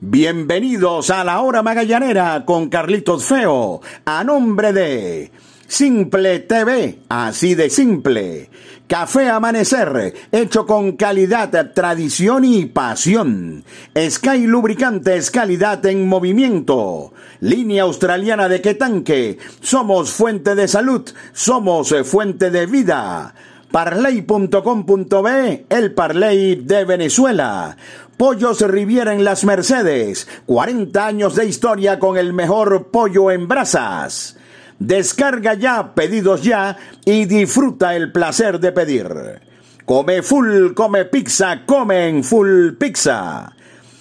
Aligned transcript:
Bienvenidos 0.00 1.10
a 1.10 1.22
la 1.22 1.40
hora 1.40 1.62
magallanera 1.62 2.44
con 2.44 2.68
Carlitos 2.68 3.24
Feo, 3.24 3.80
a 4.04 4.24
nombre 4.24 4.72
de 4.72 5.30
Simple 5.68 6.40
TV, 6.40 6.98
así 7.08 7.54
de 7.54 7.70
simple. 7.70 8.50
Café 8.88 9.30
Amanecer, 9.30 10.12
hecho 10.32 10.66
con 10.66 10.92
calidad, 10.96 11.72
tradición 11.72 12.44
y 12.44 12.66
pasión. 12.66 13.64
Sky 13.96 14.46
Lubricantes, 14.46 15.30
calidad 15.30 15.86
en 15.86 16.08
movimiento. 16.08 17.12
Línea 17.40 17.84
australiana 17.84 18.48
de 18.48 18.60
Quetanque, 18.60 19.38
somos 19.60 20.10
fuente 20.10 20.56
de 20.56 20.66
salud, 20.66 21.08
somos 21.32 21.94
fuente 22.04 22.50
de 22.50 22.66
vida. 22.66 23.34
Parley.com.be, 23.74 25.66
el 25.68 25.94
Parley 25.94 26.54
de 26.54 26.84
Venezuela. 26.84 27.76
Pollos 28.16 28.60
Riviera 28.60 29.12
en 29.12 29.24
Las 29.24 29.42
Mercedes, 29.44 30.28
40 30.46 31.04
años 31.04 31.34
de 31.34 31.46
historia 31.46 31.98
con 31.98 32.16
el 32.16 32.32
mejor 32.32 32.92
pollo 32.92 33.32
en 33.32 33.48
brasas. 33.48 34.36
Descarga 34.78 35.54
ya, 35.54 35.92
pedidos 35.92 36.44
ya 36.44 36.76
y 37.04 37.24
disfruta 37.24 37.96
el 37.96 38.12
placer 38.12 38.60
de 38.60 38.70
pedir. 38.70 39.40
Come 39.84 40.22
full, 40.22 40.72
come 40.74 41.06
pizza, 41.06 41.62
comen 41.66 42.22
full 42.22 42.74
pizza. 42.78 43.56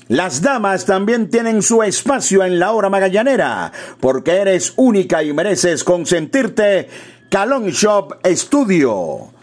Las 0.08 0.44
damas 0.44 0.86
también 0.86 1.32
tienen 1.32 1.64
su 1.64 1.82
espacio 1.82 2.44
en 2.44 2.60
la 2.60 2.74
hora 2.74 2.92
magallanera, 2.92 3.72
porque 4.00 4.34
eres 4.34 4.74
única 4.76 5.24
y 5.24 5.34
mereces 5.34 5.84
consentirte. 5.84 6.88
Calon 7.28 7.70
Shop 7.70 8.20
Studio. 8.24 9.34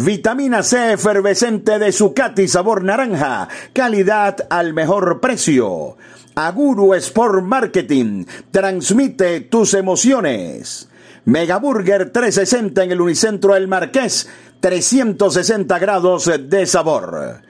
Vitamina 0.00 0.62
C 0.62 0.92
efervescente 0.92 1.76
de 1.80 1.90
Zucati 1.90 2.46
sabor 2.46 2.84
naranja, 2.84 3.48
calidad 3.72 4.46
al 4.48 4.72
mejor 4.72 5.20
precio. 5.20 5.96
Aguru 6.36 6.94
Sport 6.94 7.42
Marketing, 7.42 8.24
transmite 8.52 9.40
tus 9.40 9.74
emociones. 9.74 10.88
Megaburger 11.24 12.10
360 12.10 12.84
en 12.84 12.92
el 12.92 13.00
Unicentro 13.00 13.56
El 13.56 13.66
Marqués, 13.66 14.28
360 14.60 15.76
grados 15.80 16.30
de 16.48 16.64
sabor. 16.64 17.42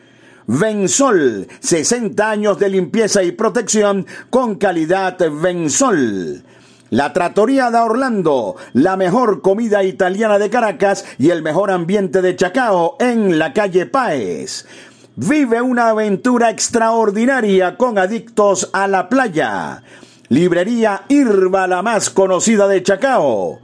Vensol, 0.47 1.47
60 1.61 2.31
años 2.31 2.59
de 2.59 2.71
limpieza 2.71 3.23
y 3.23 3.33
protección 3.33 4.07
con 4.31 4.55
calidad 4.55 5.19
Vensol. 5.31 6.43
La 6.91 7.13
Trattoria 7.13 7.71
da 7.71 7.85
Orlando, 7.85 8.57
la 8.73 8.97
mejor 8.97 9.43
comida 9.43 9.85
italiana 9.85 10.39
de 10.39 10.49
Caracas 10.49 11.05
y 11.19 11.29
el 11.29 11.43
mejor 11.43 11.71
ambiente 11.71 12.23
de 12.23 12.35
Chacao 12.35 12.97
en 12.99 13.39
la 13.39 13.53
calle 13.53 13.85
Páez. 13.85 14.67
Vive 15.15 15.61
una 15.61 15.91
aventura 15.91 16.49
extraordinaria 16.49 17.77
con 17.77 17.99
adictos 17.99 18.71
a 18.73 18.89
la 18.89 19.11
playa. 19.11 19.83
Librería 20.31 21.03
Irba, 21.09 21.67
la 21.67 21.83
más 21.83 22.09
conocida 22.09 22.67
de 22.67 22.83
Chacao. 22.83 23.59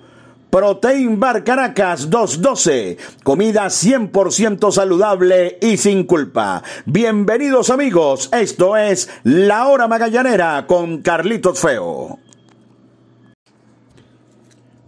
Protein 0.51 1.19
Bar 1.19 1.45
Caracas 1.45 2.11
212. 2.11 2.99
Comida 3.23 3.65
100% 3.67 4.71
saludable 4.71 5.59
y 5.63 5.79
sin 5.79 6.05
culpa. 6.05 6.63
Bienvenidos 6.85 7.71
amigos, 7.71 8.29
esto 8.33 8.77
es 8.77 9.09
La 9.23 9.67
Hora 9.67 9.89
Magallanera 9.89 10.67
con 10.67 11.01
Carlitos 11.01 11.59
Feo. 11.59 12.19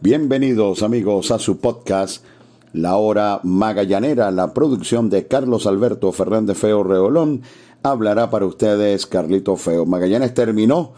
Bienvenidos 0.08 0.84
amigos 0.84 1.32
a 1.32 1.40
su 1.40 1.58
podcast 1.58 2.24
La 2.72 2.94
Hora 2.94 3.40
Magallanera, 3.42 4.30
la 4.30 4.54
producción 4.54 5.10
de 5.10 5.26
Carlos 5.26 5.66
Alberto 5.66 6.12
Fernández 6.12 6.56
Feo 6.56 6.84
Reolón. 6.84 7.42
Hablará 7.82 8.30
para 8.30 8.46
ustedes 8.46 9.04
Carlito 9.04 9.56
Feo. 9.56 9.84
Magallanes 9.84 10.32
terminó 10.32 10.92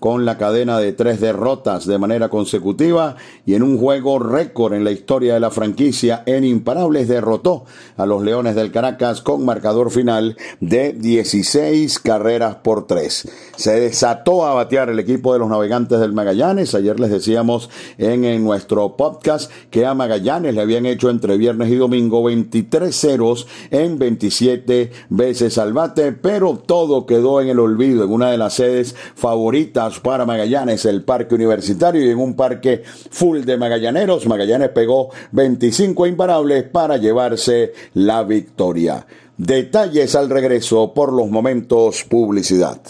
con 0.00 0.24
la 0.24 0.38
cadena 0.38 0.78
de 0.78 0.92
tres 0.92 1.20
derrotas 1.20 1.86
de 1.86 1.98
manera 1.98 2.28
consecutiva 2.28 3.16
y 3.46 3.54
en 3.54 3.62
un 3.62 3.78
juego 3.78 4.18
récord 4.18 4.74
en 4.74 4.84
la 4.84 4.90
historia 4.90 5.34
de 5.34 5.40
la 5.40 5.50
franquicia 5.50 6.22
en 6.26 6.44
Imparables 6.44 7.08
derrotó 7.08 7.64
a 7.96 8.06
los 8.06 8.22
Leones 8.22 8.54
del 8.54 8.70
Caracas 8.70 9.22
con 9.22 9.44
marcador 9.44 9.90
final 9.90 10.36
de 10.60 10.92
16 10.92 11.98
carreras 11.98 12.56
por 12.56 12.86
3. 12.86 13.28
Se 13.56 13.80
desató 13.80 14.46
a 14.46 14.54
batear 14.54 14.90
el 14.90 14.98
equipo 14.98 15.32
de 15.32 15.40
los 15.40 15.48
navegantes 15.48 16.00
del 16.00 16.12
Magallanes. 16.12 16.74
Ayer 16.74 17.00
les 17.00 17.10
decíamos 17.10 17.70
en, 17.98 18.24
en 18.24 18.44
nuestro 18.44 18.96
podcast 18.96 19.50
que 19.70 19.86
a 19.86 19.94
Magallanes 19.94 20.54
le 20.54 20.60
habían 20.60 20.86
hecho 20.86 21.10
entre 21.10 21.36
viernes 21.36 21.70
y 21.70 21.76
domingo 21.76 22.22
23 22.22 22.94
ceros 22.94 23.46
en 23.70 23.98
27 23.98 24.92
veces 25.08 25.58
al 25.58 25.72
bate, 25.72 26.12
pero 26.12 26.56
todo 26.58 27.06
quedó 27.06 27.40
en 27.40 27.48
el 27.48 27.58
olvido 27.58 28.04
en 28.04 28.12
una 28.12 28.30
de 28.30 28.38
las 28.38 28.54
sedes 28.54 28.94
favoritas 29.14 29.87
para 30.00 30.26
Magallanes, 30.26 30.84
el 30.84 31.02
parque 31.04 31.34
universitario 31.34 32.04
y 32.04 32.10
en 32.10 32.18
un 32.18 32.34
parque 32.34 32.82
full 32.84 33.40
de 33.40 33.56
magallaneros. 33.56 34.26
Magallanes 34.26 34.70
pegó 34.70 35.10
25 35.32 36.06
imparables 36.06 36.64
para 36.64 36.96
llevarse 36.96 37.72
la 37.94 38.22
victoria. 38.22 39.06
Detalles 39.36 40.14
al 40.14 40.28
regreso 40.30 40.92
por 40.92 41.12
los 41.12 41.28
momentos 41.28 42.04
publicidad. 42.04 42.80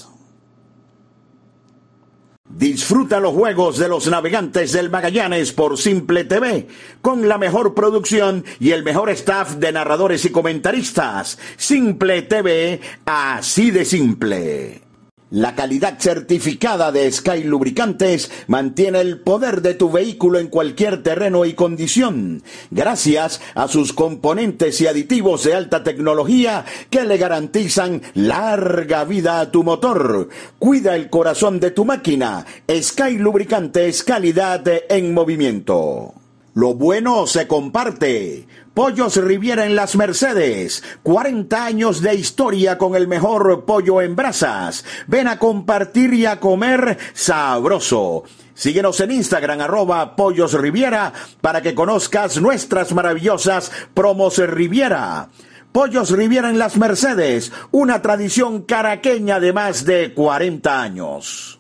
Disfruta 2.48 3.20
los 3.20 3.34
juegos 3.34 3.76
de 3.76 3.88
los 3.88 4.09
navegantes 4.09 4.72
del 4.72 4.88
Magallanes 4.88 5.53
por 5.53 5.76
Simple 5.76 6.25
TV, 6.25 6.66
con 7.03 7.28
la 7.28 7.36
mejor 7.36 7.75
producción 7.75 8.44
y 8.59 8.70
el 8.70 8.82
mejor 8.82 9.10
staff 9.10 9.56
de 9.56 9.70
narradores 9.70 10.25
y 10.25 10.30
comentaristas. 10.30 11.38
Simple 11.59 12.22
TV, 12.22 12.80
así 13.04 13.70
de 13.70 13.84
simple. 13.84 14.88
La 15.31 15.55
calidad 15.55 15.99
certificada 15.99 16.91
de 16.91 17.12
Sky 17.12 17.43
Lubricantes 17.44 18.31
mantiene 18.47 19.03
el 19.03 19.21
poder 19.21 19.61
de 19.61 19.75
tu 19.75 19.91
vehículo 19.91 20.39
en 20.39 20.47
cualquier 20.47 21.03
terreno 21.03 21.44
y 21.44 21.53
condición, 21.53 22.43
gracias 22.71 23.43
a 23.55 23.69
sus 23.69 23.93
componentes 23.93 24.81
y 24.81 24.87
aditivos 24.87 25.44
de 25.44 25.53
alta 25.53 25.84
tecnología 25.84 26.65
que 26.89 27.05
le 27.05 27.19
garantizan 27.19 28.00
larga 28.15 29.05
vida 29.05 29.41
a 29.41 29.50
tu 29.50 29.65
motor. 29.65 30.31
Cuida 30.59 30.97
el 30.97 31.11
corazón 31.11 31.60
de 31.60 31.72
tu 31.72 31.84
máquina. 31.84 32.47
Sky 32.81 33.19
Lubricantes, 33.19 34.03
calidad 34.05 34.65
en 34.89 35.12
movimiento. 35.12 36.18
Lo 36.59 36.75
bueno 36.75 37.29
se 37.29 37.47
comparte. 37.47 38.49
Pollos 38.75 39.15
Riviera 39.15 39.65
en 39.65 39.77
Las 39.77 39.95
Mercedes. 39.95 40.83
40 41.05 41.65
años 41.65 42.03
de 42.03 42.17
historia 42.17 42.77
con 42.77 42.97
el 42.97 43.07
mejor 43.07 43.65
pollo 43.65 44.03
en 44.03 44.17
brasas. 44.17 44.85
Ven 45.07 45.29
a 45.29 45.39
compartir 45.39 46.13
y 46.15 46.27
a 46.27 46.41
comer 46.41 46.99
sabroso. 47.13 48.25
Síguenos 48.55 48.99
en 48.99 49.13
Instagram 49.13 49.61
arroba 49.61 50.17
Pollos 50.17 50.53
Riviera 50.55 51.13
para 51.41 51.63
que 51.63 51.77
conozcas 51.77 52.41
nuestras 52.41 52.93
maravillosas 52.93 53.71
promos 53.95 54.39
Riviera. 54.39 55.29
Pollos 55.71 56.11
Riviera 56.11 56.51
en 56.51 56.59
Las 56.59 56.77
Mercedes, 56.77 57.53
una 57.71 58.03
tradición 58.03 58.63
caraqueña 58.63 59.39
de 59.39 59.53
más 59.53 59.85
de 59.85 60.13
40 60.13 60.83
años. 60.83 61.58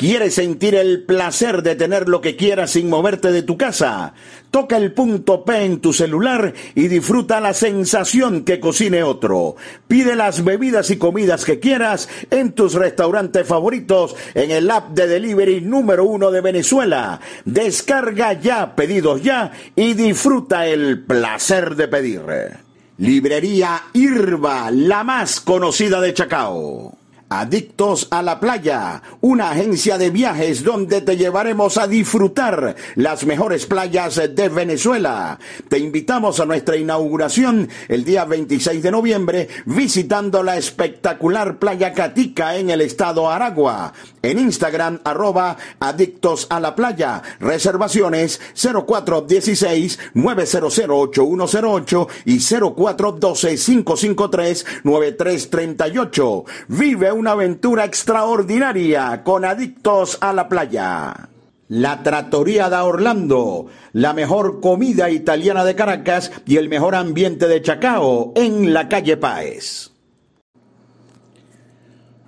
¿Quieres 0.00 0.36
sentir 0.36 0.76
el 0.76 1.02
placer 1.02 1.62
de 1.62 1.76
tener 1.76 2.08
lo 2.08 2.22
que 2.22 2.34
quieras 2.34 2.70
sin 2.70 2.88
moverte 2.88 3.32
de 3.32 3.42
tu 3.42 3.58
casa? 3.58 4.14
Toca 4.50 4.78
el 4.78 4.94
punto 4.94 5.44
P 5.44 5.62
en 5.62 5.80
tu 5.80 5.92
celular 5.92 6.54
y 6.74 6.88
disfruta 6.88 7.38
la 7.38 7.52
sensación 7.52 8.44
que 8.44 8.60
cocine 8.60 9.02
otro. 9.02 9.56
Pide 9.88 10.16
las 10.16 10.42
bebidas 10.42 10.88
y 10.88 10.96
comidas 10.96 11.44
que 11.44 11.60
quieras 11.60 12.08
en 12.30 12.52
tus 12.52 12.72
restaurantes 12.72 13.46
favoritos 13.46 14.16
en 14.32 14.50
el 14.52 14.70
app 14.70 14.88
de 14.92 15.06
delivery 15.06 15.60
número 15.60 16.06
uno 16.06 16.30
de 16.30 16.40
Venezuela. 16.40 17.20
Descarga 17.44 18.32
ya, 18.32 18.74
pedidos 18.74 19.22
ya 19.22 19.52
y 19.76 19.92
disfruta 19.92 20.66
el 20.66 21.04
placer 21.04 21.76
de 21.76 21.88
pedir. 21.88 22.22
Librería 22.96 23.82
Irba, 23.92 24.70
la 24.70 25.04
más 25.04 25.42
conocida 25.42 26.00
de 26.00 26.14
Chacao. 26.14 26.99
Adictos 27.32 28.08
a 28.10 28.22
la 28.22 28.40
Playa, 28.40 29.00
una 29.20 29.52
agencia 29.52 29.98
de 29.98 30.10
viajes 30.10 30.64
donde 30.64 31.00
te 31.00 31.16
llevaremos 31.16 31.78
a 31.78 31.86
disfrutar 31.86 32.74
las 32.96 33.24
mejores 33.24 33.66
playas 33.66 34.16
de 34.16 34.48
Venezuela. 34.48 35.38
Te 35.68 35.78
invitamos 35.78 36.40
a 36.40 36.44
nuestra 36.44 36.76
inauguración 36.76 37.68
el 37.86 38.02
día 38.02 38.24
26 38.24 38.82
de 38.82 38.90
noviembre 38.90 39.48
visitando 39.64 40.42
la 40.42 40.56
espectacular 40.56 41.60
playa 41.60 41.92
Catica 41.92 42.56
en 42.56 42.68
el 42.70 42.80
estado 42.80 43.30
Aragua. 43.30 43.92
En 44.22 44.40
Instagram 44.40 44.98
arroba 45.04 45.56
Adictos 45.78 46.48
a 46.50 46.58
la 46.58 46.74
Playa. 46.74 47.22
Reservaciones 47.38 48.40
0416 48.54 50.00
900 50.14 50.78
8108 50.80 52.08
y 52.24 52.40
0412 52.40 53.56
553 53.56 54.66
9338. 54.82 56.44
Una 57.20 57.32
aventura 57.32 57.84
extraordinaria 57.84 59.22
con 59.22 59.44
adictos 59.44 60.16
a 60.22 60.32
la 60.32 60.48
playa. 60.48 61.28
La 61.68 62.02
Trattoria 62.02 62.70
da 62.70 62.84
Orlando, 62.84 63.66
la 63.92 64.14
mejor 64.14 64.62
comida 64.62 65.10
italiana 65.10 65.66
de 65.66 65.74
Caracas 65.74 66.32
y 66.46 66.56
el 66.56 66.70
mejor 66.70 66.94
ambiente 66.94 67.46
de 67.46 67.60
Chacao 67.60 68.32
en 68.36 68.72
la 68.72 68.88
calle 68.88 69.18
Páez. 69.18 69.90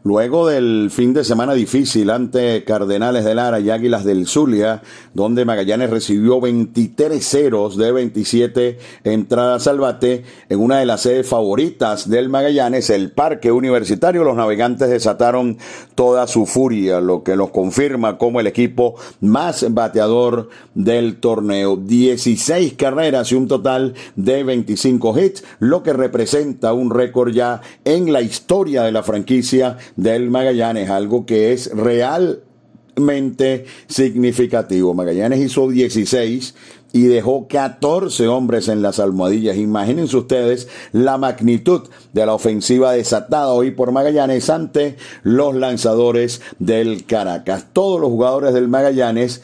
Luego 0.05 0.49
del 0.49 0.91
fin 0.91 1.15
de 1.15 1.23
semana 1.23 1.55
difícil 1.55 2.11
ante 2.11 2.65
Cardenales 2.65 3.25
de 3.25 3.37
Lara 3.37 3.61
y 3.61 3.71
Águilas 3.71 4.05
del 4.05 4.27
Zulia, 4.27 4.83
donde 5.15 5.45
Magallanes 5.45 5.91
recibió 5.91 6.41
23 6.41 7.25
ceros 7.25 7.77
de 7.77 7.93
27 7.93 8.79
entradas 9.05 9.69
al 9.69 9.79
bate 9.79 10.25
en 10.49 10.59
una 10.59 10.81
de 10.81 10.87
las 10.87 11.03
sedes 11.03 11.29
favoritas 11.29 12.11
del 12.11 12.29
Magallanes, 12.31 12.91
el 12.91 13.13
Parque 13.13 13.53
Universitario, 13.53 14.25
los 14.25 14.35
navegantes 14.35 14.91
desataron 14.91 15.59
toda 15.95 16.27
su 16.27 16.47
furia, 16.47 17.01
lo 17.01 17.23
que 17.23 17.37
los 17.37 17.51
confirma 17.51 18.19
como 18.19 18.41
el 18.41 18.49
equipo 18.49 18.97
más 19.21 19.65
bateador 19.73 20.49
del 20.75 21.21
torneo. 21.21 21.77
16 21.77 22.73
carreras 22.75 23.31
y 23.31 23.37
un 23.37 23.47
total 23.47 23.95
de 24.17 24.43
25 24.43 25.21
hits, 25.21 25.45
lo 25.61 25.85
que 25.85 25.93
representa 25.93 26.73
un 26.73 26.91
récord 26.91 27.33
ya 27.33 27.61
en 27.85 28.13
la 28.13 28.21
historia 28.21 28.83
de 28.83 28.91
la 28.91 29.05
franquicia 29.05 29.79
del 29.97 30.31
Magallanes, 30.31 30.91
algo 30.91 31.27
que 31.27 31.53
es 31.53 31.71
realmente 31.75 33.67
significativo. 33.87 34.95
Magallanes 34.95 35.41
hizo 35.41 35.69
16 35.69 36.55
y 36.93 37.05
dejó 37.05 37.49
14 37.49 38.29
hombres 38.29 38.69
en 38.69 38.83
las 38.83 39.01
almohadillas. 39.01 39.57
Imagínense 39.57 40.17
ustedes 40.17 40.69
la 40.93 41.17
magnitud 41.19 41.89
de 42.13 42.27
la 42.27 42.35
ofensiva 42.35 42.93
desatada 42.93 43.53
hoy 43.53 43.71
por 43.71 43.93
Magallanes 43.93 44.51
ante 44.51 44.97
los 45.23 45.55
lanzadores 45.55 46.43
del 46.59 47.07
Caracas. 47.07 47.67
Todos 47.73 48.01
los 48.01 48.11
jugadores 48.11 48.53
del 48.53 48.69
Magallanes 48.69 49.43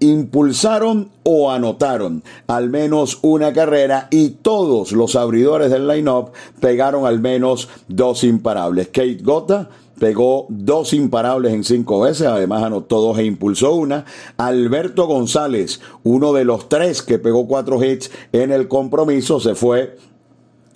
impulsaron 0.00 1.10
o 1.24 1.50
anotaron 1.50 2.22
al 2.46 2.70
menos 2.70 3.18
una 3.22 3.52
carrera 3.52 4.08
y 4.10 4.30
todos 4.30 4.92
los 4.92 5.16
abridores 5.16 5.70
del 5.70 5.88
line-up 5.88 6.32
pegaron 6.60 7.06
al 7.06 7.20
menos 7.20 7.68
dos 7.88 8.24
imparables. 8.24 8.88
Kate 8.88 9.18
Gota 9.22 9.68
pegó 9.98 10.46
dos 10.48 10.92
imparables 10.92 11.52
en 11.52 11.64
cinco 11.64 12.00
veces, 12.00 12.26
además 12.26 12.62
anotó 12.62 13.00
dos 13.00 13.18
e 13.18 13.24
impulsó 13.24 13.74
una. 13.74 14.04
Alberto 14.36 15.06
González, 15.06 15.80
uno 16.04 16.32
de 16.32 16.44
los 16.44 16.68
tres 16.68 17.02
que 17.02 17.18
pegó 17.18 17.46
cuatro 17.46 17.82
hits 17.82 18.10
en 18.32 18.52
el 18.52 18.68
compromiso, 18.68 19.40
se 19.40 19.54
fue 19.54 19.96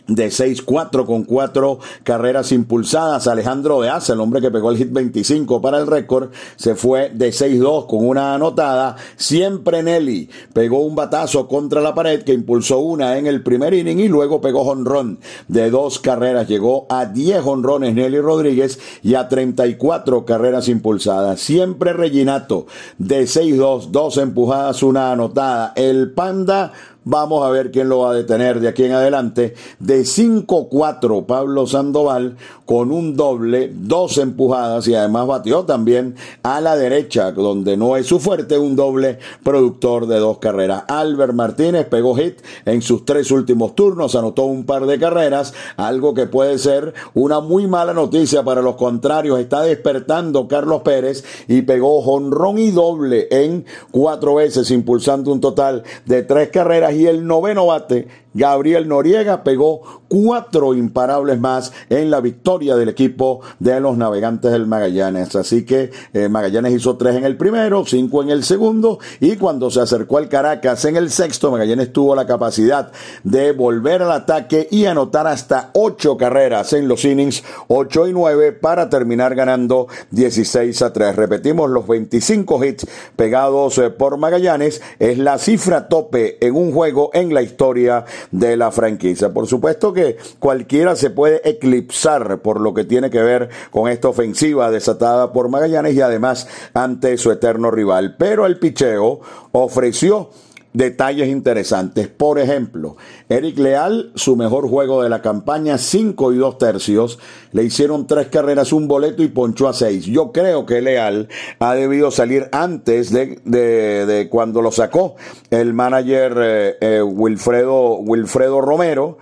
de 0.06 0.28
6-4 0.28 1.06
con 1.06 1.24
cuatro 1.24 1.78
carreras 2.02 2.52
impulsadas. 2.52 3.26
Alejandro 3.26 3.80
de 3.80 3.88
Asa, 3.88 4.12
el 4.12 4.20
hombre 4.20 4.40
que 4.40 4.50
pegó 4.50 4.70
el 4.70 4.76
hit 4.76 4.92
25 4.92 5.60
para 5.60 5.78
el 5.78 5.86
récord, 5.86 6.30
se 6.56 6.74
fue 6.74 7.10
de 7.10 7.30
6-2 7.30 7.86
con 7.86 8.06
una 8.06 8.34
anotada. 8.34 8.96
Siempre 9.16 9.82
Nelly 9.82 10.28
pegó 10.52 10.80
un 10.80 10.94
batazo 10.94 11.46
contra 11.46 11.80
la 11.80 11.94
pared 11.94 12.22
que 12.22 12.32
impulsó 12.32 12.78
una 12.78 13.16
en 13.18 13.26
el 13.26 13.42
primer 13.42 13.74
inning 13.74 14.00
y 14.00 14.08
luego 14.08 14.40
pegó 14.40 14.62
honrón 14.62 15.18
de 15.48 15.70
dos 15.70 15.98
carreras. 15.98 16.48
Llegó 16.48 16.86
a 16.88 17.06
10 17.06 17.44
honrones 17.46 17.94
Nelly 17.94 18.20
Rodríguez 18.20 18.78
y 19.02 19.14
a 19.14 19.28
34 19.28 20.24
carreras 20.24 20.68
impulsadas. 20.68 21.40
Siempre 21.40 21.92
Reginato 21.92 22.66
de 22.98 23.22
6-2, 23.22 23.88
dos 23.90 24.18
empujadas, 24.18 24.82
una 24.82 25.12
anotada. 25.12 25.72
El 25.76 26.12
Panda 26.12 26.72
Vamos 27.04 27.44
a 27.44 27.50
ver 27.50 27.72
quién 27.72 27.88
lo 27.88 28.00
va 28.00 28.12
a 28.12 28.14
detener 28.14 28.60
de 28.60 28.68
aquí 28.68 28.84
en 28.84 28.92
adelante. 28.92 29.54
De 29.80 30.02
5-4 30.02 31.26
Pablo 31.26 31.66
Sandoval 31.66 32.36
con 32.64 32.92
un 32.92 33.16
doble, 33.16 33.72
dos 33.74 34.18
empujadas 34.18 34.86
y 34.86 34.94
además 34.94 35.26
batió 35.26 35.64
también 35.64 36.14
a 36.42 36.60
la 36.60 36.76
derecha, 36.76 37.32
donde 37.32 37.76
no 37.76 37.96
es 37.96 38.06
su 38.06 38.20
fuerte, 38.20 38.56
un 38.56 38.76
doble 38.76 39.18
productor 39.42 40.06
de 40.06 40.18
dos 40.18 40.38
carreras. 40.38 40.84
Albert 40.86 41.34
Martínez 41.34 41.86
pegó 41.86 42.14
hit 42.14 42.40
en 42.64 42.82
sus 42.82 43.04
tres 43.04 43.30
últimos 43.30 43.74
turnos, 43.74 44.14
anotó 44.14 44.44
un 44.44 44.64
par 44.64 44.86
de 44.86 44.98
carreras, 44.98 45.54
algo 45.76 46.14
que 46.14 46.26
puede 46.26 46.58
ser 46.58 46.94
una 47.14 47.40
muy 47.40 47.66
mala 47.66 47.92
noticia 47.92 48.44
para 48.44 48.62
los 48.62 48.76
contrarios. 48.76 49.40
Está 49.40 49.62
despertando 49.62 50.46
Carlos 50.46 50.82
Pérez 50.82 51.24
y 51.48 51.62
pegó 51.62 52.00
jonrón 52.00 52.58
y 52.58 52.70
doble 52.70 53.26
en 53.30 53.66
cuatro 53.90 54.36
veces, 54.36 54.70
impulsando 54.70 55.32
un 55.32 55.40
total 55.40 55.82
de 56.06 56.22
tres 56.22 56.50
carreras 56.50 56.91
y 56.92 57.06
el 57.06 57.26
noveno 57.26 57.66
bate 57.66 58.08
Gabriel 58.34 58.88
Noriega 58.88 59.44
pegó 59.44 60.02
cuatro 60.08 60.74
imparables 60.74 61.40
más 61.40 61.72
en 61.88 62.10
la 62.10 62.20
victoria 62.20 62.76
del 62.76 62.88
equipo 62.88 63.40
de 63.58 63.80
los 63.80 63.96
navegantes 63.96 64.52
del 64.52 64.66
Magallanes. 64.66 65.34
Así 65.36 65.64
que 65.64 65.90
eh, 66.12 66.28
Magallanes 66.28 66.72
hizo 66.74 66.96
tres 66.96 67.16
en 67.16 67.24
el 67.24 67.36
primero, 67.36 67.84
cinco 67.86 68.22
en 68.22 68.30
el 68.30 68.44
segundo 68.44 68.98
y 69.20 69.36
cuando 69.36 69.70
se 69.70 69.80
acercó 69.80 70.18
al 70.18 70.28
Caracas 70.28 70.84
en 70.84 70.96
el 70.96 71.10
sexto, 71.10 71.50
Magallanes 71.50 71.92
tuvo 71.92 72.14
la 72.14 72.26
capacidad 72.26 72.92
de 73.24 73.52
volver 73.52 74.02
al 74.02 74.12
ataque 74.12 74.68
y 74.70 74.86
anotar 74.86 75.26
hasta 75.26 75.70
ocho 75.74 76.16
carreras 76.16 76.72
en 76.72 76.88
los 76.88 77.04
innings, 77.04 77.42
ocho 77.68 78.06
y 78.06 78.12
nueve 78.12 78.52
para 78.52 78.88
terminar 78.88 79.34
ganando 79.34 79.88
16 80.10 80.82
a 80.82 80.92
3. 80.92 81.16
Repetimos 81.16 81.70
los 81.70 81.86
25 81.86 82.64
hits 82.64 82.86
pegados 83.16 83.78
eh, 83.78 83.90
por 83.90 84.16
Magallanes 84.16 84.82
es 84.98 85.18
la 85.18 85.38
cifra 85.38 85.88
tope 85.88 86.44
en 86.44 86.54
un 86.54 86.72
juego 86.72 87.10
en 87.12 87.34
la 87.34 87.42
historia 87.42 88.04
de 88.30 88.56
la 88.56 88.70
franquicia. 88.70 89.32
Por 89.32 89.46
supuesto 89.46 89.92
que 89.92 90.16
cualquiera 90.38 90.96
se 90.96 91.10
puede 91.10 91.48
eclipsar 91.48 92.40
por 92.40 92.60
lo 92.60 92.74
que 92.74 92.84
tiene 92.84 93.10
que 93.10 93.22
ver 93.22 93.50
con 93.70 93.88
esta 93.90 94.08
ofensiva 94.08 94.70
desatada 94.70 95.32
por 95.32 95.48
Magallanes 95.48 95.94
y 95.94 96.00
además 96.00 96.48
ante 96.74 97.16
su 97.18 97.30
eterno 97.30 97.70
rival. 97.70 98.16
Pero 98.18 98.46
el 98.46 98.58
picheo 98.58 99.20
ofreció 99.52 100.30
detalles 100.72 101.28
interesantes. 101.28 102.08
Por 102.08 102.38
ejemplo, 102.38 102.96
Eric 103.28 103.58
Leal, 103.58 104.12
su 104.14 104.36
mejor 104.36 104.68
juego 104.68 105.02
de 105.02 105.08
la 105.08 105.22
campaña, 105.22 105.78
5 105.78 106.32
y 106.32 106.36
2 106.36 106.58
tercios, 106.58 107.18
le 107.52 107.64
hicieron 107.64 108.06
tres 108.06 108.28
carreras, 108.28 108.72
un 108.72 108.88
boleto 108.88 109.22
y 109.22 109.28
ponchó 109.28 109.68
a 109.68 109.72
6. 109.72 110.06
Yo 110.06 110.32
creo 110.32 110.66
que 110.66 110.80
Leal 110.80 111.28
ha 111.58 111.74
debido 111.74 112.10
salir 112.10 112.48
antes 112.52 113.12
de, 113.12 113.40
de, 113.44 114.28
cuando 114.30 114.62
lo 114.62 114.72
sacó 114.72 115.16
el 115.50 115.74
manager 115.74 116.36
eh, 116.40 116.76
eh, 116.80 117.02
Wilfredo, 117.02 117.96
Wilfredo 117.98 118.60
Romero 118.60 119.18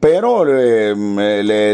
pero 0.00 0.44
eh, 0.46 0.94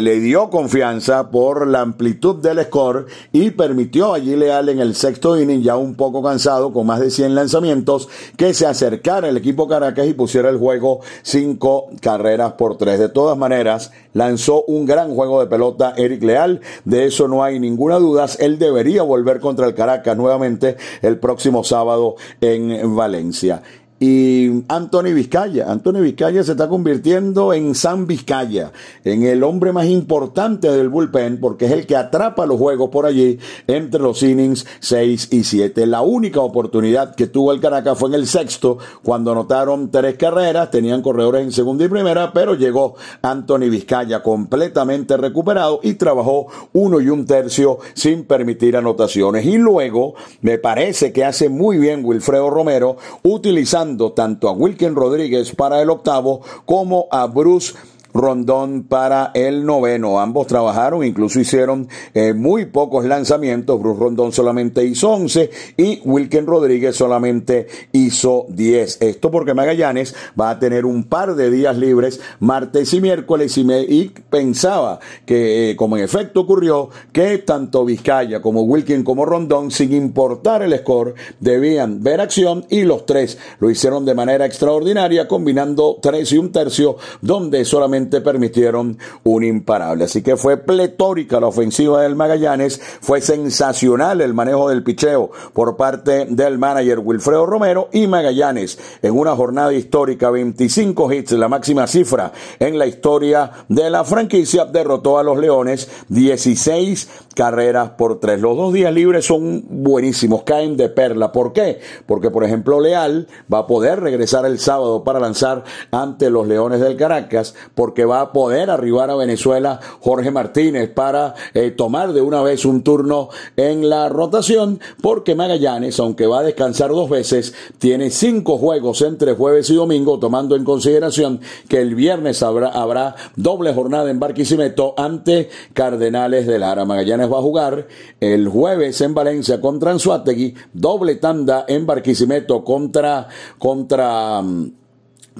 le, 0.00 0.20
dio 0.20 0.48
confianza 0.48 1.30
por 1.30 1.66
la 1.66 1.80
amplitud 1.80 2.36
del 2.36 2.62
score 2.64 3.06
y 3.32 3.50
permitió 3.50 4.14
allí 4.14 4.36
Leal 4.36 4.68
en 4.68 4.80
el 4.80 4.94
sexto 4.94 5.40
inning, 5.40 5.62
ya 5.62 5.76
un 5.76 5.94
poco 5.94 6.22
cansado, 6.22 6.72
con 6.72 6.86
más 6.86 7.00
de 7.00 7.10
100 7.10 7.34
lanzamientos, 7.34 8.08
que 8.36 8.54
se 8.54 8.66
acercara 8.66 9.28
el 9.28 9.36
equipo 9.36 9.66
Caracas 9.66 10.06
y 10.06 10.14
pusiera 10.14 10.50
el 10.50 10.58
juego 10.58 11.00
cinco 11.22 11.86
carreras 12.00 12.52
por 12.52 12.78
tres. 12.78 12.98
De 12.98 13.08
todas 13.08 13.36
maneras, 13.36 13.90
lanzó 14.12 14.64
un 14.64 14.86
gran 14.86 15.14
juego 15.14 15.40
de 15.40 15.46
pelota 15.46 15.94
Eric 15.96 16.22
Leal, 16.22 16.60
de 16.84 17.06
eso 17.06 17.28
no 17.28 17.42
hay 17.42 17.58
ninguna 17.58 17.96
duda. 17.98 18.26
Él 18.38 18.58
debería 18.58 19.02
volver 19.02 19.40
contra 19.40 19.66
el 19.66 19.74
Caracas 19.74 20.16
nuevamente 20.16 20.76
el 21.02 21.18
próximo 21.18 21.64
sábado 21.64 22.16
en 22.40 22.94
Valencia 22.94 23.62
y 24.02 24.64
Anthony 24.66 25.14
Vizcaya. 25.14 25.70
Anthony 25.70 26.00
Vizcaya 26.00 26.42
se 26.42 26.50
está 26.52 26.66
convirtiendo 26.66 27.54
en 27.54 27.76
San 27.76 28.08
Vizcaya, 28.08 28.72
en 29.04 29.22
el 29.22 29.44
hombre 29.44 29.72
más 29.72 29.86
importante 29.86 30.68
del 30.72 30.88
bullpen, 30.88 31.38
porque 31.38 31.66
es 31.66 31.70
el 31.70 31.86
que 31.86 31.94
atrapa 31.94 32.44
los 32.44 32.58
juegos 32.58 32.90
por 32.90 33.06
allí 33.06 33.38
entre 33.68 34.00
los 34.00 34.20
innings 34.24 34.66
6 34.80 35.28
y 35.30 35.44
7. 35.44 35.86
La 35.86 36.02
única 36.02 36.40
oportunidad 36.40 37.14
que 37.14 37.28
tuvo 37.28 37.52
el 37.52 37.60
Caracas 37.60 37.96
fue 37.96 38.08
en 38.08 38.16
el 38.16 38.26
sexto, 38.26 38.78
cuando 39.04 39.30
anotaron 39.30 39.92
tres 39.92 40.16
carreras, 40.16 40.72
tenían 40.72 41.00
corredores 41.00 41.44
en 41.44 41.52
segunda 41.52 41.84
y 41.84 41.88
primera, 41.88 42.32
pero 42.32 42.56
llegó 42.56 42.96
Anthony 43.22 43.70
Vizcaya 43.70 44.20
completamente 44.20 45.16
recuperado 45.16 45.78
y 45.80 45.94
trabajó 45.94 46.48
uno 46.72 47.00
y 47.00 47.08
un 47.08 47.24
tercio 47.24 47.78
sin 47.94 48.24
permitir 48.24 48.76
anotaciones. 48.76 49.46
Y 49.46 49.58
luego, 49.58 50.14
me 50.40 50.58
parece 50.58 51.12
que 51.12 51.24
hace 51.24 51.48
muy 51.48 51.78
bien 51.78 52.04
Wilfredo 52.04 52.50
Romero 52.50 52.96
utilizando 53.22 53.91
tanto 54.12 54.48
a 54.48 54.52
Wilken 54.52 54.94
Rodríguez 54.94 55.54
para 55.54 55.80
el 55.80 55.90
octavo 55.90 56.40
como 56.64 57.06
a 57.10 57.26
Bruce 57.26 57.74
Rondón 58.14 58.84
para 58.84 59.30
el 59.34 59.64
noveno. 59.64 60.20
Ambos 60.20 60.46
trabajaron, 60.46 61.04
incluso 61.04 61.40
hicieron 61.40 61.88
eh, 62.14 62.32
muy 62.34 62.66
pocos 62.66 63.04
lanzamientos. 63.04 63.80
Bruce 63.80 64.00
Rondón 64.00 64.32
solamente 64.32 64.84
hizo 64.84 65.10
11 65.10 65.50
y 65.76 66.00
Wilken 66.04 66.46
Rodríguez 66.46 66.96
solamente 66.96 67.66
hizo 67.92 68.46
10. 68.48 69.02
Esto 69.02 69.30
porque 69.30 69.54
Magallanes 69.54 70.14
va 70.38 70.50
a 70.50 70.58
tener 70.58 70.84
un 70.84 71.04
par 71.04 71.34
de 71.34 71.50
días 71.50 71.76
libres, 71.76 72.20
martes 72.40 72.92
y 72.94 73.00
miércoles, 73.00 73.56
y, 73.56 73.62
y 73.72 74.12
pensaba 74.30 75.00
que, 75.24 75.70
eh, 75.70 75.76
como 75.76 75.96
en 75.96 76.04
efecto 76.04 76.40
ocurrió, 76.40 76.90
que 77.12 77.38
tanto 77.38 77.84
Vizcaya 77.84 78.42
como 78.42 78.62
Wilken 78.62 79.04
como 79.04 79.24
Rondón, 79.24 79.70
sin 79.70 79.92
importar 79.92 80.62
el 80.62 80.76
score, 80.78 81.14
debían 81.40 82.02
ver 82.02 82.20
acción 82.20 82.64
y 82.68 82.82
los 82.82 83.06
tres 83.06 83.38
lo 83.58 83.70
hicieron 83.70 84.04
de 84.04 84.14
manera 84.14 84.46
extraordinaria, 84.46 85.28
combinando 85.28 85.98
tres 86.00 86.32
y 86.32 86.38
un 86.38 86.52
tercio, 86.52 86.96
donde 87.20 87.64
solamente 87.64 88.01
permitieron 88.06 88.98
un 89.24 89.44
imparable. 89.44 90.04
Así 90.04 90.22
que 90.22 90.36
fue 90.36 90.56
pletórica 90.56 91.40
la 91.40 91.48
ofensiva 91.48 92.02
del 92.02 92.16
Magallanes, 92.16 92.80
fue 93.00 93.20
sensacional 93.20 94.20
el 94.20 94.34
manejo 94.34 94.68
del 94.68 94.82
picheo 94.82 95.30
por 95.52 95.76
parte 95.76 96.26
del 96.28 96.58
manager 96.58 97.00
Wilfredo 97.00 97.46
Romero 97.46 97.88
y 97.92 98.06
Magallanes 98.06 98.78
en 99.02 99.18
una 99.18 99.34
jornada 99.36 99.72
histórica, 99.72 100.30
25 100.30 101.12
hits, 101.12 101.32
la 101.32 101.48
máxima 101.48 101.86
cifra 101.86 102.32
en 102.58 102.78
la 102.78 102.86
historia 102.86 103.50
de 103.68 103.90
la 103.90 104.04
franquicia, 104.04 104.64
derrotó 104.64 105.18
a 105.18 105.22
los 105.22 105.38
Leones 105.38 105.90
16 106.08 107.08
carreras 107.34 107.90
por 107.90 108.20
3. 108.20 108.40
Los 108.40 108.56
dos 108.56 108.72
días 108.72 108.92
libres 108.92 109.26
son 109.26 109.64
buenísimos, 109.68 110.42
caen 110.42 110.76
de 110.76 110.88
perla. 110.88 111.32
¿Por 111.32 111.52
qué? 111.52 111.80
Porque, 112.06 112.30
por 112.30 112.44
ejemplo, 112.44 112.80
Leal 112.80 113.26
va 113.52 113.60
a 113.60 113.66
poder 113.66 114.00
regresar 114.00 114.46
el 114.46 114.58
sábado 114.58 115.04
para 115.04 115.20
lanzar 115.20 115.64
ante 115.90 116.30
los 116.30 116.46
Leones 116.46 116.80
del 116.80 116.96
Caracas, 116.96 117.54
porque 117.74 117.91
va 118.04 118.20
a 118.20 118.32
poder 118.32 118.70
arribar 118.70 119.10
a 119.10 119.16
Venezuela 119.16 119.80
Jorge 120.00 120.30
Martínez 120.30 120.90
para 120.90 121.34
eh, 121.54 121.70
tomar 121.70 122.12
de 122.12 122.20
una 122.20 122.42
vez 122.42 122.64
un 122.64 122.82
turno 122.82 123.28
en 123.56 123.88
la 123.88 124.08
rotación, 124.08 124.80
porque 125.00 125.34
Magallanes, 125.34 125.98
aunque 126.00 126.26
va 126.26 126.40
a 126.40 126.42
descansar 126.42 126.90
dos 126.90 127.08
veces, 127.08 127.54
tiene 127.78 128.10
cinco 128.10 128.58
juegos 128.58 129.02
entre 129.02 129.34
jueves 129.34 129.70
y 129.70 129.74
domingo, 129.74 130.18
tomando 130.18 130.56
en 130.56 130.64
consideración 130.64 131.40
que 131.68 131.80
el 131.80 131.94
viernes 131.94 132.42
habrá, 132.42 132.68
habrá 132.68 133.14
doble 133.36 133.72
jornada 133.72 134.10
en 134.10 134.20
Barquisimeto 134.20 134.94
ante 134.96 135.50
Cardenales 135.72 136.46
de 136.46 136.58
Lara. 136.58 136.84
Magallanes 136.84 137.32
va 137.32 137.38
a 137.38 137.42
jugar 137.42 137.86
el 138.20 138.48
jueves 138.48 139.00
en 139.00 139.14
Valencia 139.14 139.60
contra 139.60 139.90
Anzuategui, 139.90 140.54
doble 140.72 141.16
tanda 141.16 141.64
en 141.68 141.86
Barquisimeto 141.86 142.64
contra, 142.64 143.28
contra 143.58 144.42
mm, 144.42 144.81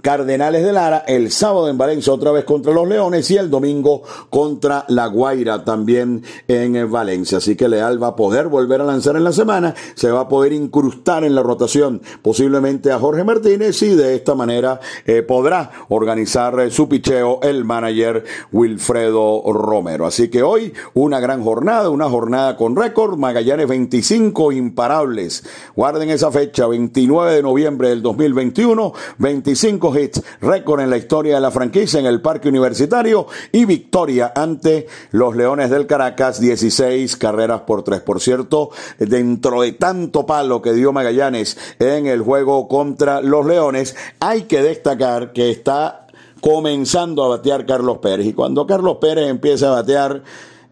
Cardenales 0.01 0.65
de 0.65 0.73
Lara, 0.73 1.05
el 1.07 1.31
sábado 1.31 1.69
en 1.69 1.77
Valencia 1.77 2.13
otra 2.13 2.33
vez 2.33 2.45
contra 2.45 2.73
los 2.73 2.89
Leones 2.89 3.31
y 3.31 3.37
el 3.37 3.51
domingo 3.51 4.03
contra 4.31 4.85
La 4.89 5.07
Guaira 5.07 5.65
también 5.65 6.23
en 6.49 6.91
Valencia. 6.91 7.39
Así 7.39 7.57
que 7.57 7.69
Leal 7.69 8.03
va 8.03 8.09
a 8.09 8.17
poder 8.17 8.49
volver 8.49 8.81
a 8.81 8.85
lanzar 8.85 9.17
en 9.17 9.25
la 9.25 9.33
semana, 9.33 9.75
se 9.95 10.11
va 10.11 10.21
a 10.21 10.29
poder 10.29 10.53
incrustar 10.53 11.25
en 11.25 11.35
la 11.35 11.43
rotación 11.43 12.01
posiblemente 12.23 12.91
a 12.91 12.99
Jorge 12.99 13.23
Martínez 13.23 13.83
y 13.83 13.95
de 13.95 14.15
esta 14.15 14.35
manera 14.35 14.81
eh, 15.05 15.23
podrá 15.23 15.71
organizar 15.89 16.59
eh, 16.61 16.71
su 16.71 16.89
picheo 16.89 17.41
el 17.43 17.65
manager 17.65 18.25
Wilfredo 18.51 19.43
Romero. 19.53 20.07
Así 20.07 20.29
que 20.29 20.43
hoy 20.43 20.73
una 20.95 21.21
gran 21.21 21.43
jornada, 21.43 21.91
una 21.91 22.09
jornada 22.09 22.57
con 22.57 22.77
récord, 22.77 23.19
Magallanes 23.19 23.69
25 23.69 24.53
imparables. 24.53 25.45
Guarden 25.77 26.11
esa 26.11 26.31
fecha, 26.31 26.67
29 26.67 27.35
de 27.35 27.43
noviembre 27.43 27.89
del 27.91 28.03
2021, 28.03 28.93
25 29.19 29.82
hits, 29.91 30.23
récord 30.41 30.81
en 30.81 30.91
la 30.91 30.97
historia 30.97 31.35
de 31.35 31.41
la 31.41 31.51
franquicia 31.51 31.99
en 31.99 32.07
el 32.07 32.21
Parque 32.21 32.49
Universitario 32.49 33.27
y 33.51 33.65
victoria 33.65 34.33
ante 34.35 34.87
los 35.11 35.35
Leones 35.35 35.71
del 35.71 35.87
Caracas, 35.87 36.41
16 36.41 37.17
carreras 37.17 37.63
por 37.63 37.83
tres. 37.83 38.01
Por 38.01 38.21
cierto, 38.21 38.71
dentro 38.99 39.63
de 39.63 39.73
tanto 39.73 40.27
palo 40.27 40.63
que 40.63 40.73
dio 40.73 40.93
Magallanes 40.93 41.59
en 41.79 42.07
el 42.07 42.23
juego 42.23 42.69
contra 42.69 43.21
los 43.21 43.45
Leones, 43.47 43.97
hay 44.21 44.43
que 44.43 44.63
destacar 44.63 45.33
que 45.33 45.51
está 45.51 46.07
comenzando 46.41 47.25
a 47.25 47.29
batear 47.29 47.67
Carlos 47.67 47.99
Pérez. 47.99 48.27
Y 48.27 48.33
cuando 48.33 48.67
Carlos 48.67 48.99
Pérez 49.01 49.29
empieza 49.29 49.69
a 49.69 49.73
batear, 49.73 50.23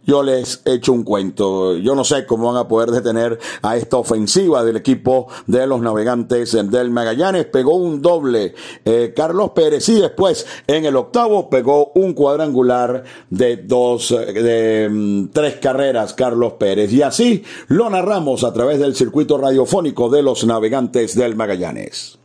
yo 0.04 0.22
les 0.22 0.62
echo 0.64 0.92
un 0.92 1.04
cuento. 1.04 1.76
Yo 1.76 1.94
no 1.94 2.04
sé 2.04 2.26
cómo 2.26 2.52
van 2.52 2.56
a 2.56 2.68
poder 2.68 2.90
detener 2.90 3.38
a 3.62 3.76
esta 3.76 3.96
ofensiva 3.96 4.64
del 4.64 4.76
equipo 4.76 5.28
de 5.46 5.66
los 5.66 5.80
navegantes 5.80 6.52
del 6.52 6.90
Magallanes. 6.90 7.46
Pegó 7.46 7.74
un 7.74 8.02
doble 8.02 8.54
eh, 8.84 9.12
Carlos 9.14 9.50
Pérez 9.50 9.88
y 9.88 10.00
después 10.00 10.46
en 10.66 10.84
el 10.84 10.96
octavo 10.96 11.50
pegó 11.50 11.92
un 11.94 12.14
cuadrangular 12.14 13.04
de 13.28 13.58
dos, 13.58 14.08
de 14.10 14.88
mm, 14.90 15.28
tres 15.32 15.56
carreras 15.56 16.14
Carlos 16.14 16.54
Pérez. 16.54 16.92
Y 16.92 17.02
así 17.02 17.44
lo 17.68 17.88
narramos 17.90 18.44
a 18.44 18.52
través 18.52 18.78
del 18.78 18.96
circuito 18.96 19.38
radiofónico 19.38 20.08
de 20.08 20.22
los 20.22 20.44
navegantes 20.44 21.14
del 21.14 21.36
Magallanes. 21.36 22.18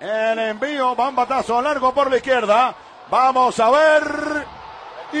El 0.00 0.38
envío, 0.38 0.96
va 0.96 1.10
batazo 1.10 1.60
largo 1.60 1.92
por 1.92 2.10
la 2.10 2.16
izquierda. 2.16 2.74
Vamos 3.10 3.60
a 3.60 3.70
ver. 3.70 4.39
Y 5.12 5.18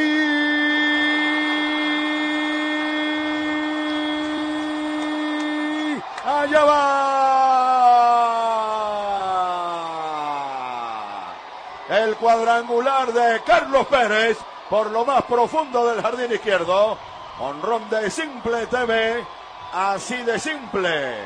allá 6.24 6.64
va. 6.64 7.00
El 11.88 12.14
cuadrangular 12.16 13.12
de 13.12 13.40
Carlos 13.44 13.86
Pérez 13.88 14.38
por 14.70 14.90
lo 14.92 15.04
más 15.04 15.24
profundo 15.24 15.84
del 15.88 16.00
jardín 16.00 16.32
izquierdo. 16.32 16.96
Honrón 17.40 17.90
de 17.90 18.08
Simple 18.08 18.68
TV. 18.68 19.24
Así 19.72 20.16
de 20.22 20.38
simple. 20.38 21.16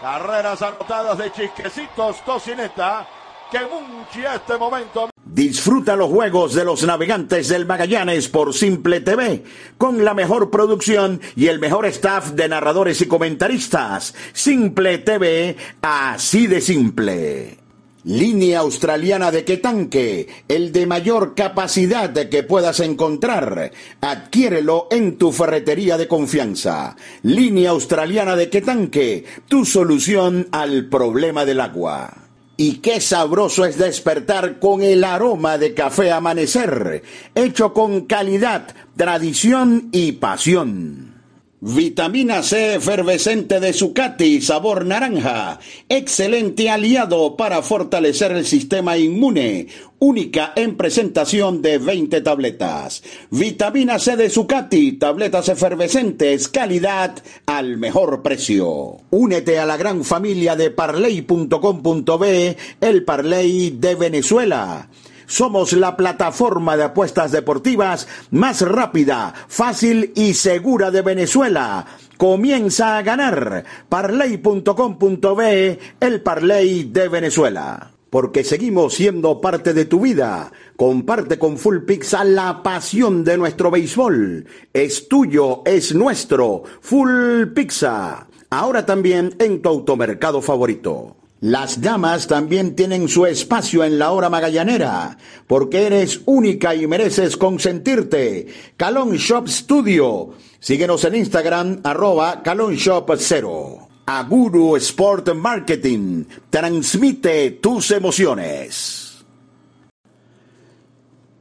Carreras 0.00 0.62
anotadas 0.62 1.18
de 1.18 1.32
Chisquecitos 1.32 2.22
Tocineta. 2.22 3.04
Que 3.50 3.60
mucha 3.66 4.36
este 4.36 4.56
momento. 4.56 5.10
Disfruta 5.48 5.96
los 5.96 6.10
juegos 6.10 6.52
de 6.52 6.62
los 6.62 6.82
navegantes 6.82 7.48
del 7.48 7.64
Magallanes 7.64 8.28
por 8.28 8.52
Simple 8.52 9.00
TV, 9.00 9.44
con 9.78 10.04
la 10.04 10.12
mejor 10.12 10.50
producción 10.50 11.22
y 11.36 11.46
el 11.46 11.58
mejor 11.58 11.86
staff 11.86 12.32
de 12.32 12.50
narradores 12.50 13.00
y 13.00 13.06
comentaristas. 13.06 14.14
Simple 14.34 14.98
TV, 14.98 15.56
así 15.80 16.46
de 16.48 16.60
simple. 16.60 17.56
Línea 18.04 18.58
australiana 18.58 19.30
de 19.30 19.46
Quetanque, 19.46 20.28
el 20.48 20.70
de 20.70 20.86
mayor 20.86 21.34
capacidad 21.34 22.12
que 22.12 22.42
puedas 22.42 22.80
encontrar. 22.80 23.72
Adquiérelo 24.02 24.88
en 24.90 25.16
tu 25.16 25.32
ferretería 25.32 25.96
de 25.96 26.08
confianza. 26.08 26.94
Línea 27.22 27.70
australiana 27.70 28.36
de 28.36 28.50
Quetanque, 28.50 29.24
tu 29.48 29.64
solución 29.64 30.46
al 30.52 30.90
problema 30.90 31.46
del 31.46 31.62
agua. 31.62 32.27
Y 32.60 32.78
qué 32.78 33.00
sabroso 33.00 33.64
es 33.64 33.78
despertar 33.78 34.58
con 34.58 34.82
el 34.82 35.04
aroma 35.04 35.58
de 35.58 35.74
café 35.74 36.10
amanecer, 36.10 37.04
hecho 37.36 37.72
con 37.72 38.06
calidad, 38.06 38.74
tradición 38.96 39.90
y 39.92 40.10
pasión. 40.10 41.17
Vitamina 41.60 42.44
C 42.44 42.74
efervescente 42.74 43.58
de 43.58 43.72
Zucati, 43.72 44.40
sabor 44.40 44.86
naranja. 44.86 45.58
Excelente 45.88 46.70
aliado 46.70 47.36
para 47.36 47.62
fortalecer 47.62 48.30
el 48.30 48.46
sistema 48.46 48.96
inmune. 48.96 49.66
Única 49.98 50.52
en 50.54 50.76
presentación 50.76 51.60
de 51.60 51.78
20 51.78 52.20
tabletas. 52.20 53.02
Vitamina 53.32 53.98
C 53.98 54.16
de 54.16 54.30
Zucati, 54.30 54.92
tabletas 54.92 55.48
efervescentes, 55.48 56.46
calidad 56.46 57.20
al 57.46 57.76
mejor 57.76 58.22
precio. 58.22 58.98
Únete 59.10 59.58
a 59.58 59.66
la 59.66 59.76
gran 59.76 60.04
familia 60.04 60.54
de 60.54 60.70
parley.com.be, 60.70 62.56
el 62.80 63.04
Parley 63.04 63.70
de 63.70 63.96
Venezuela. 63.96 64.88
Somos 65.28 65.74
la 65.74 65.94
plataforma 65.94 66.78
de 66.78 66.84
apuestas 66.84 67.32
deportivas 67.32 68.08
más 68.30 68.62
rápida, 68.62 69.34
fácil 69.46 70.10
y 70.16 70.32
segura 70.32 70.90
de 70.90 71.02
Venezuela. 71.02 71.84
Comienza 72.16 72.96
a 72.96 73.02
ganar. 73.02 73.62
Parley.com.be, 73.90 75.78
el 76.00 76.22
Parley 76.22 76.84
de 76.84 77.08
Venezuela. 77.08 77.90
Porque 78.08 78.42
seguimos 78.42 78.94
siendo 78.94 79.38
parte 79.38 79.74
de 79.74 79.84
tu 79.84 80.00
vida. 80.00 80.50
Comparte 80.76 81.38
con 81.38 81.58
Full 81.58 81.80
Pizza 81.80 82.24
la 82.24 82.62
pasión 82.62 83.22
de 83.22 83.36
nuestro 83.36 83.70
béisbol. 83.70 84.46
Es 84.72 85.08
tuyo, 85.08 85.60
es 85.66 85.94
nuestro. 85.94 86.62
Full 86.80 87.48
Pizza. 87.54 88.26
Ahora 88.48 88.86
también 88.86 89.34
en 89.38 89.60
tu 89.60 89.68
automercado 89.68 90.40
favorito. 90.40 91.17
Las 91.40 91.80
damas 91.80 92.26
también 92.26 92.74
tienen 92.74 93.08
su 93.08 93.24
espacio 93.24 93.84
en 93.84 93.98
la 93.98 94.10
hora 94.10 94.28
magallanera, 94.28 95.16
porque 95.46 95.86
eres 95.86 96.20
única 96.24 96.74
y 96.74 96.88
mereces 96.88 97.36
consentirte. 97.36 98.48
Calon 98.76 99.12
Shop 99.16 99.46
Studio. 99.46 100.30
Síguenos 100.58 101.04
en 101.04 101.14
Instagram, 101.14 101.80
arroba 101.84 102.42
Calon 102.42 102.74
Shop 102.74 103.08
Cero. 103.18 103.88
Aguru 104.06 104.74
Sport 104.76 105.34
Marketing. 105.34 106.24
Transmite 106.50 107.52
tus 107.52 107.92
emociones. 107.92 109.07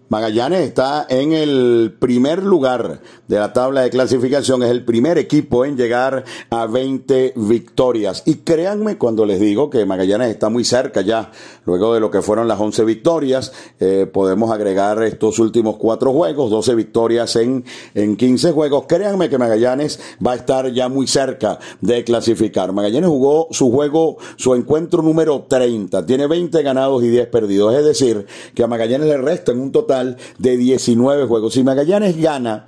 Magallanes 0.09 0.61
está 0.61 1.05
en 1.09 1.33
el 1.33 1.93
primer 1.99 2.41
lugar 2.41 3.01
de 3.27 3.39
la 3.39 3.51
tabla 3.51 3.81
de 3.81 3.89
clasificación, 3.89 4.63
es 4.63 4.71
el 4.71 4.85
primer 4.85 5.17
equipo 5.17 5.65
en 5.65 5.75
llegar 5.75 6.23
a 6.49 6.65
20 6.65 7.33
victorias. 7.35 8.23
Y 8.25 8.35
créanme 8.35 8.97
cuando 8.97 9.25
les 9.25 9.41
digo 9.41 9.69
que 9.69 9.85
Magallanes 9.85 10.29
está 10.29 10.47
muy 10.47 10.63
cerca 10.63 11.01
ya, 11.01 11.31
luego 11.65 11.93
de 11.93 11.99
lo 11.99 12.09
que 12.09 12.21
fueron 12.21 12.47
las 12.47 12.57
11 12.57 12.85
victorias, 12.85 13.51
eh, 13.81 14.09
podemos 14.11 14.49
agregar 14.49 15.03
estos 15.03 15.39
últimos 15.39 15.75
cuatro 15.75 16.13
juegos, 16.13 16.51
12 16.51 16.75
victorias 16.75 17.35
en, 17.35 17.65
en 17.93 18.15
15 18.15 18.53
juegos. 18.53 18.85
Créanme 18.87 19.27
que 19.29 19.37
Magallanes 19.37 19.99
va 20.25 20.31
a 20.31 20.35
estar 20.35 20.71
ya 20.71 20.87
muy 20.87 21.07
cerca 21.07 21.59
de 21.81 22.05
clasificar. 22.05 22.71
Magallanes 22.71 23.09
jugó 23.09 23.49
su 23.51 23.69
juego, 23.71 24.19
su 24.37 24.55
encuentro 24.55 25.01
número 25.01 25.47
30, 25.49 26.05
tiene 26.05 26.27
20 26.27 26.63
ganados 26.63 27.03
y 27.03 27.09
10 27.09 27.27
perdidos, 27.27 27.75
es 27.75 27.83
decir, 27.83 28.25
que 28.55 28.63
a 28.63 28.67
Magallanes 28.67 29.09
le 29.09 29.17
restan 29.17 29.59
un 29.59 29.73
total 29.73 29.96
de 30.03 30.57
19 30.57 31.25
juegos. 31.27 31.53
Si 31.53 31.63
Magallanes 31.63 32.17
gana 32.17 32.67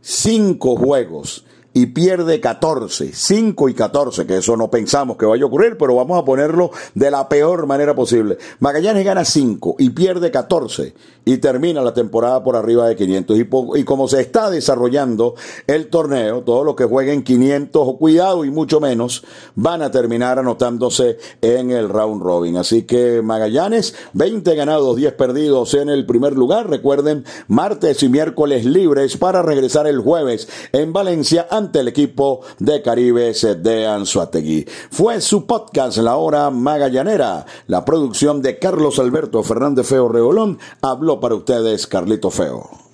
5 0.00 0.76
juegos 0.76 1.44
y 1.78 1.86
pierde 1.86 2.40
14, 2.40 3.12
5 3.14 3.68
y 3.68 3.74
14, 3.74 4.26
que 4.26 4.38
eso 4.38 4.56
no 4.56 4.68
pensamos 4.68 5.16
que 5.16 5.26
vaya 5.26 5.44
a 5.44 5.46
ocurrir, 5.46 5.76
pero 5.78 5.94
vamos 5.94 6.20
a 6.20 6.24
ponerlo 6.24 6.72
de 6.96 7.08
la 7.08 7.28
peor 7.28 7.68
manera 7.68 7.94
posible. 7.94 8.36
Magallanes 8.58 9.04
gana 9.04 9.24
5 9.24 9.76
y 9.78 9.90
pierde 9.90 10.32
14 10.32 10.92
y 11.24 11.36
termina 11.36 11.80
la 11.82 11.94
temporada 11.94 12.42
por 12.42 12.56
arriba 12.56 12.88
de 12.88 12.96
500. 12.96 13.38
Y, 13.76 13.84
como 13.84 14.08
se 14.08 14.20
está 14.20 14.50
desarrollando 14.50 15.36
el 15.68 15.88
torneo, 15.88 16.42
todos 16.42 16.64
los 16.64 16.74
que 16.74 16.84
jueguen 16.84 17.22
500, 17.22 17.96
cuidado 17.98 18.44
y 18.44 18.50
mucho 18.50 18.80
menos, 18.80 19.22
van 19.54 19.82
a 19.82 19.92
terminar 19.92 20.40
anotándose 20.40 21.18
en 21.42 21.70
el 21.70 21.90
round 21.90 22.22
robin. 22.22 22.56
Así 22.56 22.84
que 22.84 23.22
Magallanes, 23.22 23.94
20 24.14 24.52
ganados, 24.56 24.96
10 24.96 25.12
perdidos 25.12 25.74
en 25.74 25.90
el 25.90 26.06
primer 26.06 26.32
lugar. 26.32 26.68
Recuerden, 26.68 27.24
martes 27.46 28.02
y 28.02 28.08
miércoles 28.08 28.64
libres 28.64 29.16
para 29.16 29.42
regresar 29.42 29.86
el 29.86 30.00
jueves 30.00 30.48
en 30.72 30.92
Valencia 30.92 31.46
el 31.74 31.88
equipo 31.88 32.40
de 32.58 32.82
Caribes 32.82 33.46
de 33.62 33.86
Anzuategui. 33.86 34.66
Fue 34.90 35.20
su 35.20 35.46
podcast 35.46 35.98
La 35.98 36.16
Hora 36.16 36.50
Magallanera, 36.50 37.46
la 37.66 37.84
producción 37.84 38.42
de 38.42 38.58
Carlos 38.58 38.98
Alberto 38.98 39.42
Fernández 39.42 39.86
Feo 39.86 40.08
Reolón, 40.08 40.58
habló 40.80 41.20
para 41.20 41.34
ustedes 41.34 41.86
Carlito 41.86 42.30
Feo. 42.30 42.87